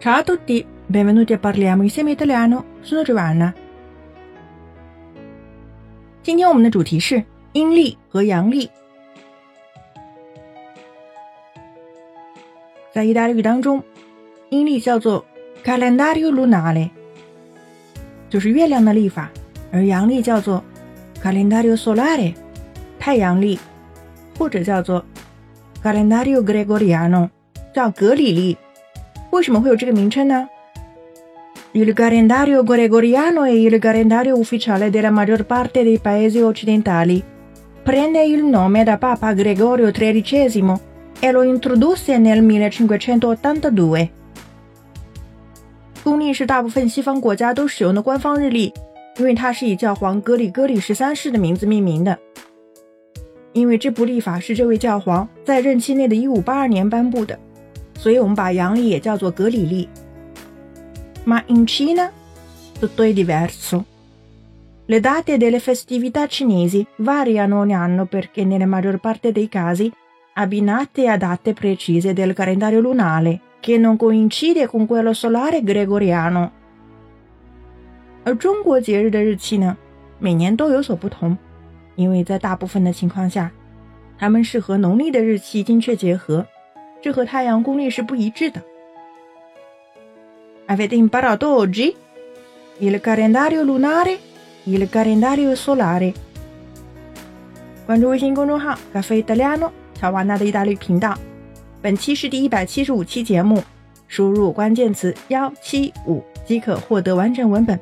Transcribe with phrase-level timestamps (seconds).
[0.00, 2.76] Ciao a tutti, benvenuti a parliamo insieme italiano.
[2.82, 3.52] Sono Giovanna。
[6.22, 8.70] 今天我们的主题是阴历和阳历。
[12.92, 13.82] 在意大利语当中，
[14.50, 15.26] 阴历叫做
[15.64, 16.90] calendario lunare，
[18.30, 19.28] 就是月亮的历法；
[19.72, 20.62] 而阳历叫做
[21.20, 22.32] calendario solare，
[23.00, 23.58] 太阳历，
[24.38, 25.04] 或者叫做
[25.82, 27.28] calendario gregoriano，
[27.74, 28.56] 叫格里历。
[29.30, 30.48] 为什么会有这个名称呢
[31.72, 37.22] ？Il calendario gregoriano è il calendario ufficiale della maggior parte dei paesi occidentali.
[37.84, 40.74] Prende il nome da Papa Gregorio XIII
[41.20, 44.08] e lo introdusse nel 1582.
[46.02, 48.72] 公历是大部分西方国家都使用的官方日历，
[49.18, 52.18] 因为它是以教皇格里戈里十三世的名字命名的。
[53.52, 57.38] 因为这部历法是这位教皇在任期内的1582年颁布的。
[57.97, 59.87] 所以我们把阳历也叫做格里历。
[61.25, 62.11] Ma in Cina
[62.79, 63.85] tutto è diverso.
[64.87, 69.89] Le date delle festività cinesi variano ogni anno perché nella maggior parte dei casi
[70.33, 76.51] abbinate a date precise del calendario lunare che non coincide con quello solare gregoriano.
[78.25, 79.77] 而中国节日的日期呢，
[80.19, 81.37] 每年都有所不同，
[81.95, 83.51] 因为在大部分的情况下，
[84.17, 86.45] 它们是和农历的日期精确结合。
[87.00, 88.62] 这和太阳公历是不一致的。
[90.66, 91.94] Avete imparato oggi
[92.80, 94.18] il calendario lunare,
[94.66, 96.14] il calendario solare。
[97.86, 101.16] 关注微信公众号“咖啡意大利诺”乔瓦纳的意大利频道。
[101.80, 103.62] 本期是第一百七十五期节目，
[104.08, 107.78] 输入关键词“幺七五”即可获得完整文本。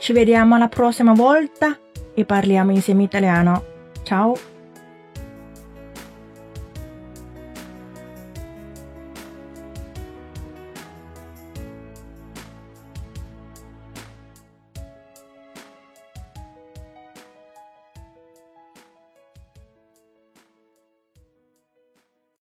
[0.00, 1.76] Ci vediamo la prossima volta
[2.14, 3.62] e parliamo insieme italiano.
[4.04, 4.57] Ciao。